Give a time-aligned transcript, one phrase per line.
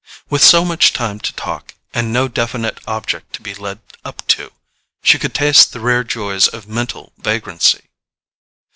[0.31, 4.51] With so much time to talk, and no definite object to be led up to,
[5.03, 7.83] she could taste the rare joys of mental vagrancy.